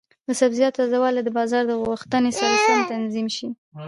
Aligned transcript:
د 0.27 0.29
سبزیجاتو 0.39 0.77
تازه 0.79 0.97
والي 1.01 1.21
د 1.23 1.29
بازار 1.37 1.63
د 1.67 1.73
غوښتنې 1.83 2.31
سره 2.39 2.55
سم 2.65 2.79
تنظیم 2.91 3.27
شي. 3.35 3.47